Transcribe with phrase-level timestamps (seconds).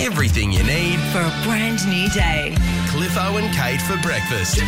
[0.00, 0.98] Everything you need.
[1.12, 2.54] for a brand new day.
[2.88, 4.58] Cliffo and Kate for breakfast.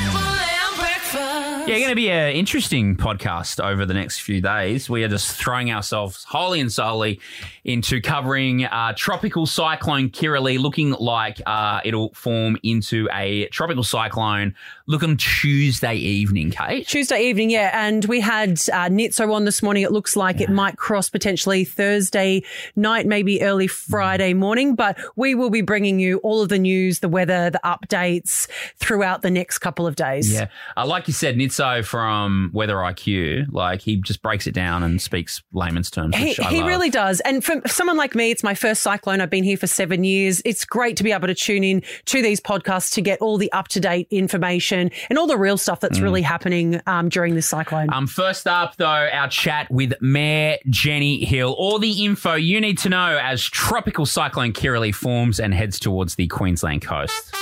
[1.67, 4.89] Yeah, going to be an interesting podcast over the next few days.
[4.89, 7.21] We are just throwing ourselves wholly and solely
[7.64, 14.55] into covering uh, tropical cyclone Kirrily, looking like uh, it'll form into a tropical cyclone
[14.87, 16.87] looking Tuesday evening, Kate.
[16.87, 17.70] Tuesday evening, yeah.
[17.73, 19.83] And we had uh, Nitso on this morning.
[19.83, 22.42] It looks like it might cross potentially Thursday
[22.74, 24.74] night, maybe early Friday morning.
[24.74, 28.48] But we will be bringing you all of the news, the weather, the updates
[28.79, 30.33] throughout the next couple of days.
[30.33, 31.49] Yeah, uh, like you said, Nitso
[31.82, 36.16] from Weather IQ, like he just breaks it down and speaks layman's terms.
[36.16, 37.20] He, I he really does.
[37.20, 39.20] And for someone like me, it's my first cyclone.
[39.20, 40.42] I've been here for seven years.
[40.45, 43.50] It's great to be able to tune in to these podcasts to get all the
[43.52, 47.46] up to date information and all the real stuff that's really happening um, during this
[47.46, 47.92] cyclone.
[47.92, 51.52] Um, first up, though, our chat with Mayor Jenny Hill.
[51.52, 56.14] All the info you need to know as Tropical Cyclone Kirrily forms and heads towards
[56.14, 57.34] the Queensland coast.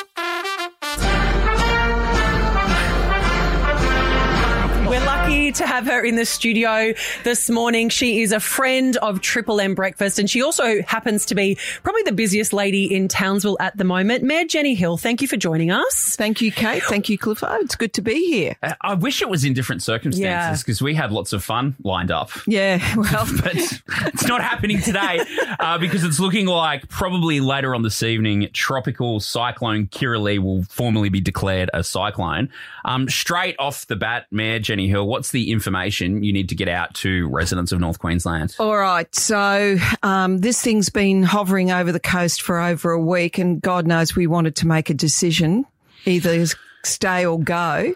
[5.48, 6.92] We're to have her in the studio
[7.24, 7.88] this morning.
[7.88, 12.02] She is a friend of Triple M Breakfast, and she also happens to be probably
[12.02, 14.22] the busiest lady in Townsville at the moment.
[14.22, 16.16] Mayor Jenny Hill, thank you for joining us.
[16.16, 16.82] Thank you, Kate.
[16.82, 17.50] Thank you, Cliffo.
[17.60, 18.56] It's good to be here.
[18.62, 22.10] Uh, I wish it was in different circumstances because we had lots of fun lined
[22.10, 22.30] up.
[22.46, 25.24] Yeah, well, But it's not happening today
[25.60, 31.08] uh, because it's looking like probably later on this evening, tropical cyclone Kirrily will formally
[31.08, 32.50] be declared a cyclone.
[32.84, 36.68] Um, straight off the bat, Mayor Jenny Hill, what's the information you need to get
[36.68, 38.54] out to residents of North Queensland?
[38.58, 39.12] all right.
[39.14, 43.86] So um, this thing's been hovering over the coast for over a week, and God
[43.86, 45.64] knows we wanted to make a decision,
[46.04, 46.46] either
[46.84, 47.94] stay or go.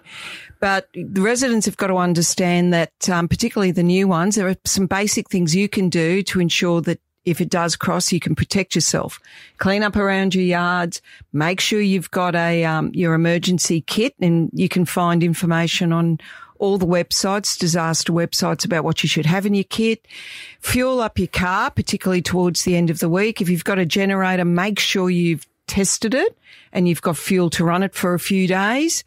[0.60, 4.56] But the residents have got to understand that, um, particularly the new ones, there are
[4.64, 8.34] some basic things you can do to ensure that if it does cross, you can
[8.34, 9.20] protect yourself.
[9.58, 11.00] Clean up around your yards.
[11.32, 16.18] Make sure you've got a um, your emergency kit, and you can find information on
[16.62, 20.06] all the websites, disaster websites about what you should have in your kit.
[20.60, 23.40] Fuel up your car, particularly towards the end of the week.
[23.40, 26.38] If you've got a generator, make sure you've tested it
[26.72, 29.02] and you've got fuel to run it for a few days.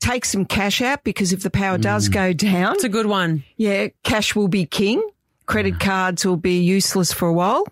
[0.00, 2.14] Take some cash out because if the power does mm.
[2.14, 3.44] go down, It's a good one.
[3.58, 5.06] yeah, cash will be king.
[5.44, 7.66] Credit cards will be useless for a while.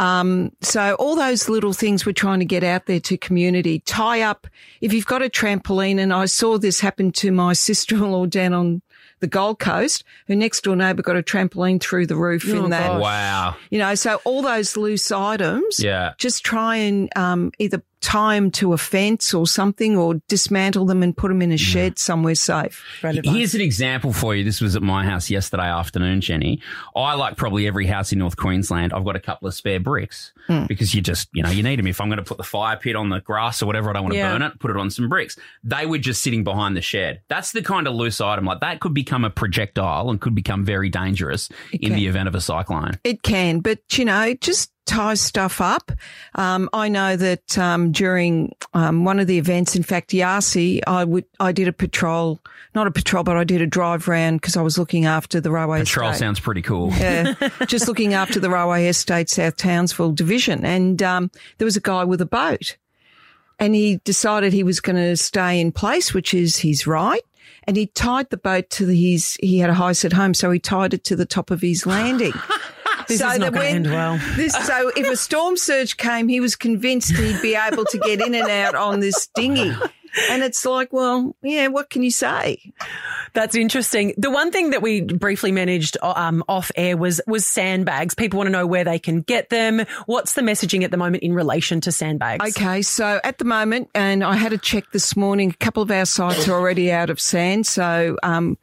[0.00, 3.80] Um, so all those little things we're trying to get out there to community.
[3.80, 4.46] Tie up
[4.80, 8.82] if you've got a trampoline, and I saw this happen to my sister-in-law down on
[9.20, 10.02] the Gold Coast.
[10.28, 12.86] Her next door neighbour got a trampoline through the roof Oh, in that.
[12.88, 13.02] gosh.
[13.02, 13.56] Wow.
[13.70, 15.78] You know, so all those loose items.
[15.82, 16.14] Yeah.
[16.16, 21.02] Just try and um, either tie them to a fence or something, or dismantle them
[21.02, 22.84] and put them in a shed somewhere safe.
[23.02, 24.44] Here's an example for you.
[24.44, 26.60] This was at my house yesterday afternoon, Jenny.
[26.96, 30.32] I, like probably every house in North Queensland, I've got a couple of spare bricks
[30.46, 30.64] hmm.
[30.66, 31.86] because you just, you know, you need them.
[31.86, 34.04] If I'm going to put the fire pit on the grass or whatever, I don't
[34.04, 34.32] want to Yeah.
[34.32, 35.36] burn it, put it on some bricks.
[35.62, 37.20] They were just sitting behind the shed.
[37.28, 40.64] That's the kind of loose item like that could become a projectile and could become
[40.64, 41.92] very dangerous in can.
[41.94, 42.98] the event of a cyclone.
[43.04, 45.92] It can, but you know, just tie stuff up.
[46.34, 51.04] Um, I know that um, during um, one of the events, in fact, Yasi, I
[51.04, 52.40] would I did a patrol,
[52.74, 55.50] not a patrol, but I did a drive round because I was looking after the
[55.50, 55.80] railway.
[55.80, 56.18] Patrol estate.
[56.18, 56.90] sounds pretty cool.
[56.92, 57.34] Yeah,
[57.66, 62.02] just looking after the railway estate, South Townsville division, and um, there was a guy
[62.02, 62.76] with a boat,
[63.60, 67.22] and he decided he was going to stay in place, which is his right.
[67.64, 70.50] And he tied the boat to the, his, he had a house at home, so
[70.50, 72.32] he tied it to the top of his landing.
[73.10, 74.18] This is not gonna end well.
[74.36, 78.20] This, so if a storm surge came, he was convinced he'd be able to get
[78.20, 79.74] in and out on this dinghy.
[80.30, 82.72] And it's like, well, yeah, what can you say?
[83.32, 84.14] That's interesting.
[84.16, 88.14] The one thing that we briefly managed um, off air was was sandbags.
[88.14, 89.84] People want to know where they can get them.
[90.06, 92.56] What's the messaging at the moment in relation to sandbags?
[92.56, 95.90] Okay, so at the moment, and I had a check this morning, a couple of
[95.90, 97.66] our sites are already out of sand.
[97.66, 98.58] So um,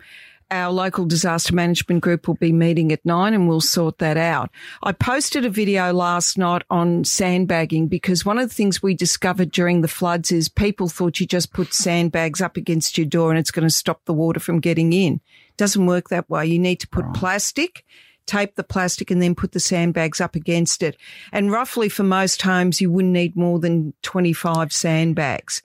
[0.50, 4.50] our local disaster management group will be meeting at nine and we'll sort that out.
[4.84, 9.52] I posted a video last night on sandbagging because one of the things we discovered
[9.52, 13.40] during the floods is people thought you just put sandbags up against your door and
[13.40, 15.16] it's going to stop the water from getting in.
[15.50, 16.46] It Doesn't work that way.
[16.46, 17.84] You need to put plastic
[18.28, 20.98] tape the plastic and then put the sandbags up against it.
[21.32, 25.64] And roughly for most homes, you wouldn't need more than 25 sandbags.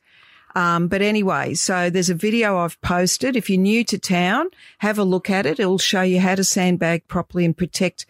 [0.55, 3.37] Um, but anyway, so there's a video I've posted.
[3.37, 5.59] If you're new to town, have a look at it.
[5.59, 8.07] It'll show you how to sandbag properly and protect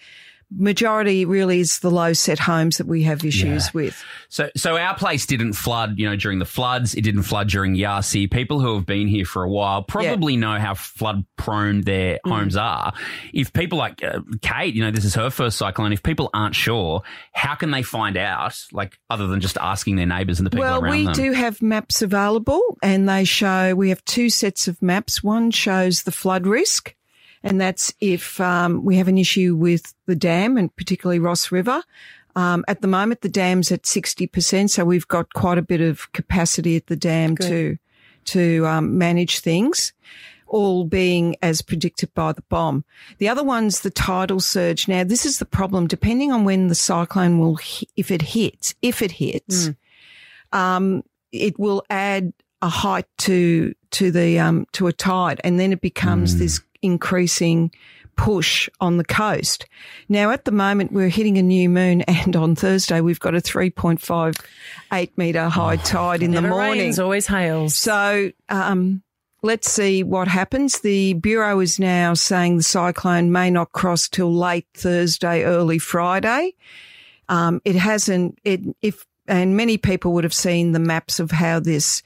[0.56, 3.70] majority really is the low set homes that we have issues Yeah.
[3.74, 4.04] with.
[4.28, 6.94] So, so our place didn't flood, you know, during the floods.
[6.94, 8.26] It didn't flood during Yasi.
[8.26, 12.30] People who have been here for a while probably know how flood prone their Mm.
[12.38, 12.92] homes are.
[13.32, 15.92] If people like uh, Kate, you know, this is her first cyclone.
[15.92, 17.02] If people aren't sure,
[17.32, 18.58] how can they find out?
[18.72, 20.82] Like, other than just asking their neighbours and the people around them?
[20.82, 21.14] Well, around we them.
[21.14, 25.22] do have maps available and they show, we have two sets of maps.
[25.22, 26.94] One shows the flood risk
[27.44, 31.82] and that's if um, we have an issue with the dam and particularly Ross River.
[32.34, 36.10] Um, at the moment, the dam's at 60%, so we've got quite a bit of
[36.12, 37.78] capacity at the dam to,
[38.26, 39.92] to um, manage things
[40.46, 42.84] all being as predicted by the BOM.
[43.18, 44.86] The other one's the tidal surge.
[44.86, 45.86] Now, this is the problem.
[45.86, 49.68] Depending on when the cyclone will, hi- if it hits, if it hits,
[50.52, 51.02] um,
[51.32, 55.80] it will add a height to to the um, to a tide, and then it
[55.80, 57.70] becomes this increasing
[58.16, 59.66] push on the coast.
[60.08, 63.40] Now, at the moment, we're hitting a new moon, and on Thursday we've got a
[63.40, 64.34] three point five
[64.92, 66.82] eight meter high tide in the morning.
[66.82, 67.74] rains, always hails.
[67.74, 69.02] So um,
[69.42, 70.80] let's see what happens.
[70.80, 76.54] The Bureau is now saying the cyclone may not cross till late Thursday, early Friday.
[77.28, 81.60] Um, it hasn't, it, if, and many people would have seen the maps of how
[81.60, 82.02] this,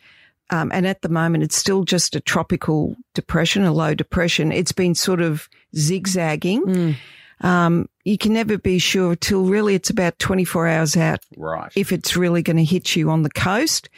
[0.51, 4.53] um, and at the moment it's still just a tropical depression, a low depression.
[4.53, 6.97] It's been sort of zigzagging.
[7.41, 11.71] Um, you can never be sure till really it's about 24 hours out right.
[11.77, 13.89] if it's really going to hit you on the coast,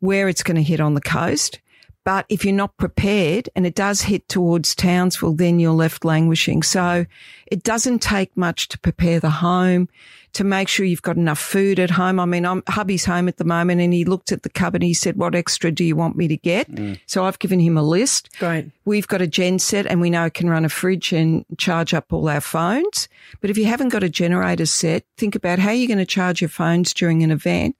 [0.00, 1.60] where it's going to hit on the coast.
[2.04, 6.62] But if you're not prepared and it does hit towards Townsville, then you're left languishing.
[6.62, 7.04] So
[7.48, 9.88] it doesn't take much to prepare the home,
[10.36, 12.20] to make sure you've got enough food at home.
[12.20, 14.86] I mean, I'm, hubby's home at the moment and he looked at the cupboard and
[14.86, 16.70] he said, what extra do you want me to get?
[16.70, 17.00] Mm.
[17.06, 18.28] So I've given him a list.
[18.38, 18.70] Great.
[18.84, 21.94] We've got a gen set and we know it can run a fridge and charge
[21.94, 23.08] up all our phones.
[23.40, 26.42] But if you haven't got a generator set, think about how you're going to charge
[26.42, 27.74] your phones during an event.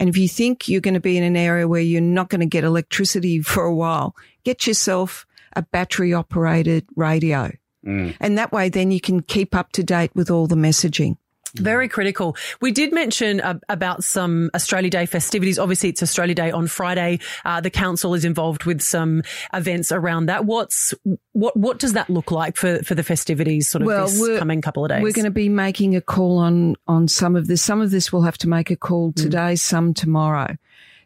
[0.00, 2.40] And if you think you're going to be in an area where you're not going
[2.40, 7.52] to get electricity for a while, get yourself a battery operated radio.
[7.84, 8.16] Mm.
[8.18, 11.18] And that way then you can keep up to date with all the messaging.
[11.54, 12.36] Very critical.
[12.60, 15.58] We did mention uh, about some Australia Day festivities.
[15.58, 17.20] Obviously, it's Australia Day on Friday.
[17.44, 19.22] Uh, the council is involved with some
[19.52, 20.44] events around that.
[20.44, 20.94] What's
[21.32, 21.56] what?
[21.56, 23.68] What does that look like for for the festivities?
[23.68, 25.02] Sort of Well, this coming couple of days.
[25.02, 27.62] We're going to be making a call on on some of this.
[27.62, 30.56] Some of this we'll have to make a call today, some tomorrow.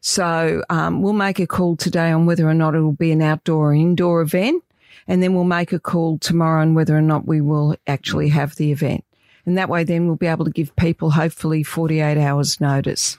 [0.01, 3.23] So um, we'll make a call today on whether or not it will be an
[3.23, 4.65] outdoor or indoor event,
[5.07, 8.57] and then we'll make a call tomorrow on whether or not we will actually have
[8.57, 9.05] the event.
[9.47, 13.19] And that way, then we'll be able to give people hopefully 48 hours notice.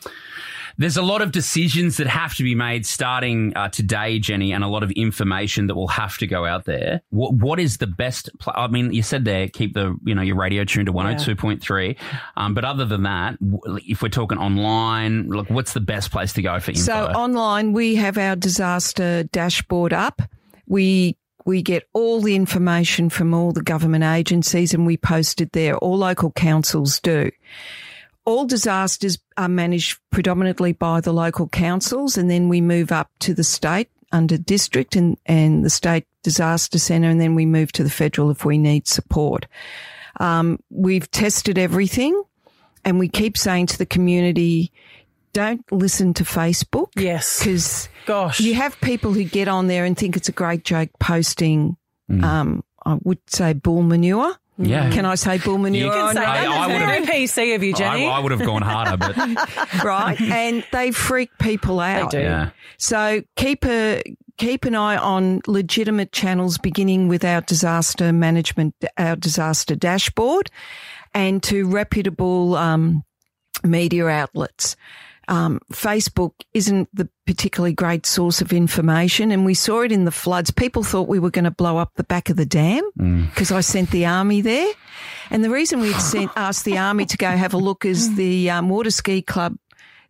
[0.78, 4.64] There's a lot of decisions that have to be made starting uh, today, Jenny, and
[4.64, 7.02] a lot of information that will have to go out there.
[7.12, 8.30] What what is the best?
[8.40, 11.98] Pl- I mean, you said there, keep the you know your radio tuned to 102.3.
[12.38, 13.38] Um, but other than that,
[13.88, 16.82] if we're talking online, look, what's the best place to go for info?
[16.82, 20.24] So online, we have our disaster dashboard up.
[20.66, 25.52] We we get all the information from all the government agencies and we post it
[25.52, 25.78] there.
[25.78, 27.32] All local councils do.
[28.26, 33.34] All disasters are managed predominantly by the local councils and then we move up to
[33.34, 37.84] the state under district and, and the state disaster centre and then we move to
[37.84, 39.46] the federal if we need support.
[40.20, 42.24] Um, we've tested everything
[42.86, 44.72] and we keep saying to the community,
[45.34, 46.88] don't listen to Facebook.
[46.96, 47.40] Yes.
[47.40, 48.40] Because Gosh.
[48.40, 51.76] you have people who get on there and think it's a great joke posting,
[52.22, 54.36] um, I would say bull manure.
[54.58, 55.86] yeah, Can I say bull manure?
[55.86, 56.48] You can Say I- that.
[56.48, 58.08] I That's would've- very PC of you, I, Jenny.
[58.08, 59.16] I would have gone harder, but
[59.84, 60.20] right?
[60.22, 62.12] And they freak people out.
[62.12, 62.24] They do.
[62.24, 62.50] yeah.
[62.78, 64.04] So keep a
[64.38, 70.50] keep an eye on legitimate channels, beginning with our disaster management, our disaster dashboard,
[71.14, 73.04] and to reputable um,
[73.64, 74.76] media outlets.
[75.28, 80.12] Um, Facebook isn't the particularly great source of information, and we saw it in the
[80.12, 80.52] floods.
[80.52, 82.84] People thought we were going to blow up the back of the dam
[83.30, 84.72] because I sent the army there.
[85.30, 88.50] And the reason we'd sent asked the army to go have a look is the
[88.50, 89.58] um, water ski club.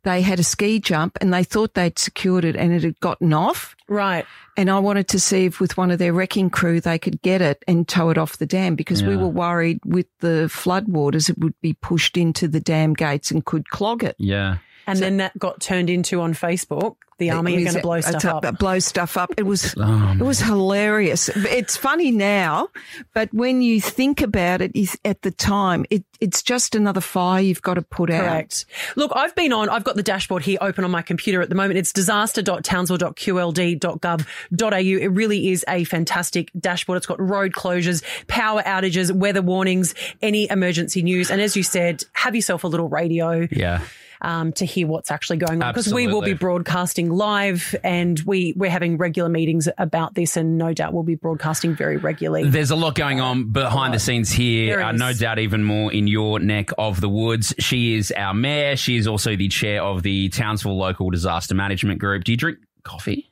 [0.04, 3.32] They had a ski jump and they thought they'd secured it and it had gotten
[3.32, 3.76] off.
[3.88, 4.26] right.
[4.56, 7.42] And I wanted to see if with one of their wrecking crew they could get
[7.42, 11.28] it and tow it off the dam because we were worried with the flood waters
[11.28, 14.16] it would be pushed into the dam gates and could clog it.
[14.20, 14.58] Yeah.
[14.88, 16.96] And then that got turned into on Facebook.
[17.20, 18.60] The army are going to blow stuff a- up.
[18.60, 19.32] Blow stuff up.
[19.38, 21.30] It was oh, it was hilarious.
[21.30, 22.68] It's funny now,
[23.14, 27.40] but when you think about it, is at the time, it, it's just another fire
[27.42, 28.24] you've got to put out.
[28.24, 28.66] Correct.
[28.96, 31.56] Look, I've been on, I've got the dashboard here open on my computer at the
[31.56, 31.78] moment.
[31.78, 34.78] It's disaster.townsville.qld.gov.au.
[34.78, 36.98] It really is a fantastic dashboard.
[36.98, 41.30] It's got road closures, power outages, weather warnings, any emergency news.
[41.30, 43.48] And as you said, have yourself a little radio.
[43.52, 43.82] Yeah.
[44.24, 48.54] Um, to hear what's actually going on because we will be broadcasting live and we
[48.56, 52.50] we're having regular meetings about this and no doubt we'll be broadcasting very regularly.
[52.50, 54.80] There's a lot going on behind the scenes here.
[54.80, 57.54] Uh, no doubt, even more in your neck of the woods.
[57.60, 58.76] She is our mayor.
[58.76, 62.24] She is also the chair of the Townsville Local Disaster Management Group.
[62.24, 63.30] Do you drink coffee?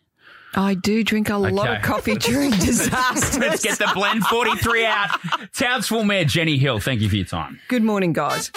[0.54, 3.38] I do drink a lot of coffee during disasters.
[3.40, 5.10] Let's get the blend 43 out.
[5.54, 7.62] Townsville Mayor Jenny Hill, thank you for your time.
[7.70, 8.52] Good morning, guys.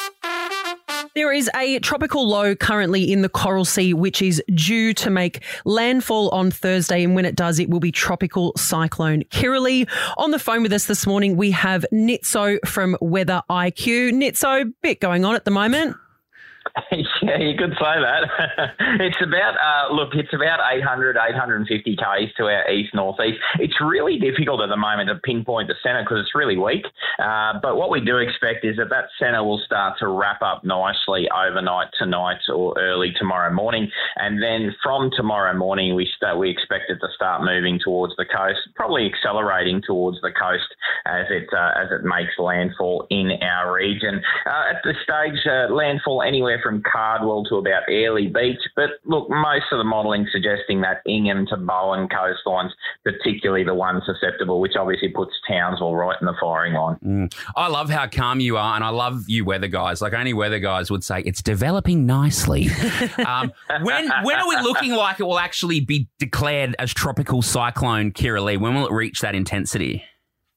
[1.15, 5.45] There is a tropical low currently in the Coral Sea, which is due to make
[5.65, 7.05] landfall on Thursday.
[7.05, 9.89] And when it does, it will be tropical cyclone Kirrily.
[10.17, 14.11] On the phone with us this morning, we have Nitso from Weather IQ.
[14.11, 15.97] Nitso, bit going on at the moment.
[17.23, 18.27] yeah, you could say that.
[18.99, 23.39] it's about, uh, look, it's about 800, 850 k's to our east northeast.
[23.61, 26.85] It's really difficult at the moment to pinpoint the centre because it's really weak.
[27.23, 30.65] Uh, but what we do expect is that that centre will start to wrap up
[30.65, 36.51] nicely overnight tonight or early tomorrow morning, and then from tomorrow morning we start we
[36.51, 40.67] expect it to start moving towards the coast, probably accelerating towards the coast
[41.07, 44.21] as it uh, as it makes landfall in our region.
[44.45, 49.29] Uh, at this stage, uh, landfall anywhere from Cardwell to about Airlie Beach, but look,
[49.31, 52.71] most of the modelling suggesting that Ingham to Bowen coastlines,
[53.05, 57.31] particularly the one susceptible, which obviously puts Townsville right in the firing line.
[57.55, 60.01] I love how calm you are, and I love you weather guys.
[60.01, 62.69] Like only weather guys would say, it's developing nicely.
[63.27, 63.53] um,
[63.83, 68.59] when when are we looking like it will actually be declared as tropical cyclone Kirrily?
[68.59, 70.05] When will it reach that intensity?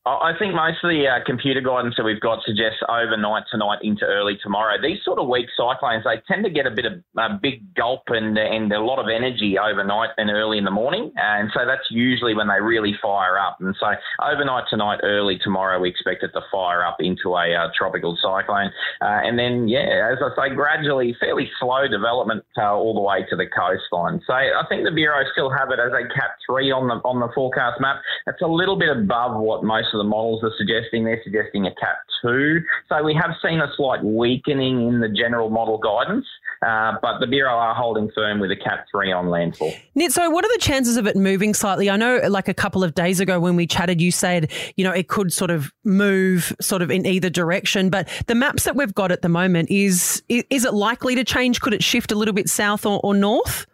[0.08, 4.06] I think most of the uh, computer guidance that we've got suggests overnight tonight into
[4.06, 4.76] early tomorrow.
[4.82, 8.04] These sort of weak cyclones, they tend to get a bit of a big gulp
[8.08, 11.92] and and a lot of energy overnight and early in the morning, and so that's
[11.92, 13.58] usually when they really fire up.
[13.60, 13.88] And so
[14.24, 18.72] overnight tonight, early tomorrow, we expect it to fire up into a uh, tropical cyclone,
[19.02, 23.26] uh, and then yeah, as I say, gradually, fairly slow development uh, all the way
[23.30, 24.22] to the coastline.
[24.26, 27.20] So I think the bureau still have it as a Cat three on the on
[27.20, 28.02] the forecast map.
[28.26, 31.06] That's a little bit above what most of the models are suggesting.
[31.06, 32.60] They're suggesting a Cat 2.
[32.90, 36.26] So we have seen a slight weakening in the general model guidance,
[36.66, 39.74] uh, but the Bureau are holding firm with a Cat 3 on landfall.
[39.96, 41.90] Nitso, what are the chances of it moving slightly?
[41.90, 44.92] I know, like a couple of days ago when we chatted, you said, you know,
[44.92, 47.90] it could sort of move sort of in either direction.
[47.90, 51.62] But the maps that we've got at the moment, is is it likely to change?
[51.62, 53.66] Could it shift a little bit south or, or north?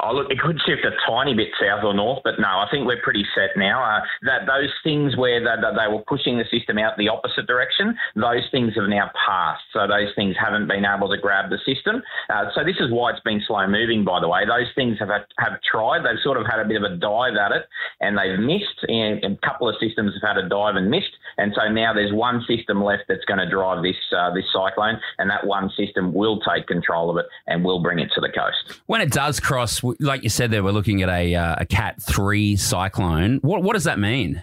[0.00, 2.86] Oh, look, it could shift a tiny bit south or north, but no, I think
[2.86, 3.82] we're pretty set now.
[3.82, 7.96] Uh, that those things where they, they were pushing the system out the opposite direction,
[8.16, 9.62] those things have now passed.
[9.72, 12.02] So those things haven't been able to grab the system.
[12.30, 14.04] Uh, so this is why it's been slow moving.
[14.04, 16.00] By the way, those things have have tried.
[16.00, 17.68] They've sort of had a bit of a dive at it,
[18.00, 18.80] and they've missed.
[18.88, 21.12] And a couple of systems have had a dive and missed.
[21.38, 25.00] And so now there's one system left that's going to drive this uh, this cyclone,
[25.18, 28.28] and that one system will take control of it and will bring it to the
[28.28, 28.80] coast.
[28.86, 32.02] When it does cross, like you said, there we're looking at a uh, a Cat
[32.02, 33.38] three cyclone.
[33.42, 34.42] What what does that mean?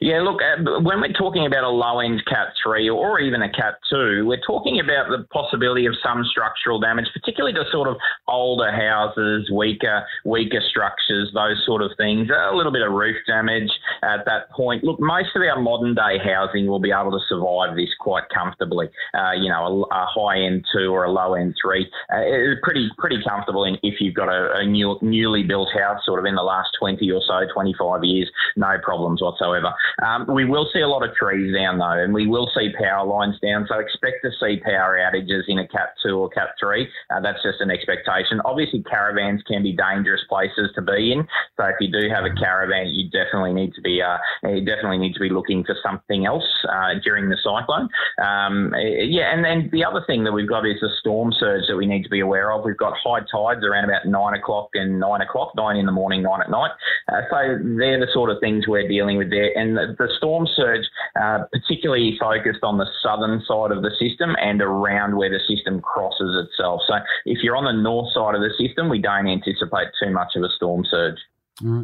[0.00, 3.52] Yeah, look, uh, when we're talking about a low end Cat 3 or even a
[3.52, 7.96] Cat 2, we're talking about the possibility of some structural damage, particularly to sort of
[8.26, 13.70] older houses, weaker, weaker structures, those sort of things, a little bit of roof damage
[14.02, 14.82] at that point.
[14.84, 18.88] Look, most of our modern day housing will be able to survive this quite comfortably.
[19.12, 22.16] Uh, you know, a, a high end 2 or a low end 3 uh,
[22.62, 26.24] pretty, pretty comfortable in, if you've got a, a new, newly built house sort of
[26.24, 29.74] in the last 20 or so, 25 years, no problems whatsoever.
[30.02, 33.06] Um, we will see a lot of trees down though, and we will see power
[33.06, 33.66] lines down.
[33.68, 36.88] So expect to see power outages in a Cat 2 or Cat 3.
[37.10, 38.40] Uh, that's just an expectation.
[38.44, 41.26] Obviously, caravans can be dangerous places to be in.
[41.56, 44.98] So if you do have a caravan, you definitely need to be uh, you definitely
[44.98, 47.88] need to be looking for something else uh, during the cyclone.
[48.22, 51.76] Um, yeah, and then the other thing that we've got is the storm surge that
[51.76, 52.64] we need to be aware of.
[52.64, 56.22] We've got high tides around about nine o'clock and nine o'clock, nine in the morning,
[56.22, 56.70] nine at night.
[57.08, 57.36] Uh, so
[57.78, 59.56] they're the sort of things we're dealing with there.
[59.56, 60.84] And the, storm surge,
[61.20, 65.80] uh, particularly focused on the southern side of the system and around where the system
[65.80, 66.82] crosses itself.
[66.86, 66.94] So
[67.26, 70.42] if you're on the north side of the system, we don't anticipate too much of
[70.42, 71.18] a storm surge.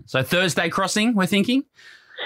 [0.06, 1.64] So Thursday crossing, we're thinking.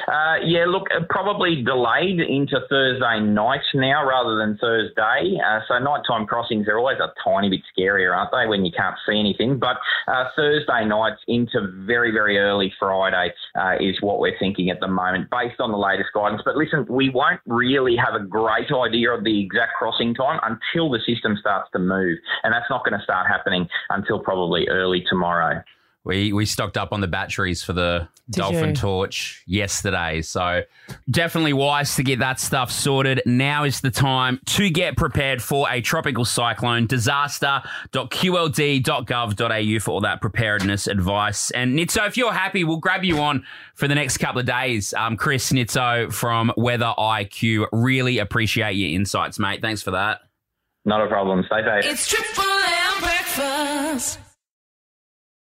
[0.08, 5.38] Uh, yeah, look, uh, probably delayed into Thursday night now rather than Thursday.
[5.44, 8.96] Uh, so nighttime crossings are always a tiny bit scarier, aren't they, when you can't
[9.08, 9.58] see anything?
[9.58, 9.76] But
[10.08, 14.88] uh, Thursday nights into very, very early Friday uh, is what we're thinking at the
[14.88, 16.42] moment, based on the latest guidance.
[16.44, 20.90] But listen, we won't really have a great idea of the exact crossing time until
[20.90, 25.04] the system starts to move, and that's not going to start happening until probably early
[25.08, 25.62] tomorrow.
[26.02, 28.74] We we stocked up on the batteries for the Did Dolphin you?
[28.74, 30.62] Torch yesterday, so
[31.10, 33.20] definitely wise to get that stuff sorted.
[33.26, 36.86] Now is the time to get prepared for a tropical cyclone.
[36.86, 41.50] Disaster.qld.gov.au for all that preparedness advice.
[41.50, 44.94] And Nitzo, if you're happy, we'll grab you on for the next couple of days.
[44.94, 49.60] Um, Chris Nitzo from Weather IQ, really appreciate your insights, mate.
[49.60, 50.20] Thanks for that.
[50.86, 51.44] Not a problem.
[51.46, 51.84] Stay safe.
[51.92, 54.18] It's triple M breakfast.